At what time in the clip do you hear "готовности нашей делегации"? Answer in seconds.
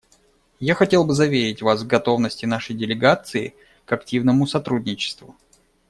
1.87-3.53